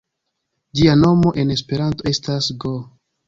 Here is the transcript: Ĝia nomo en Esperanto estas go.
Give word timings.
Ĝia 0.79 0.95
nomo 1.01 1.33
en 1.43 1.53
Esperanto 1.57 2.09
estas 2.13 2.51
go. 2.65 2.73